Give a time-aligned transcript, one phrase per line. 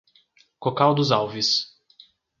[0.59, 1.77] Cocal dos Alves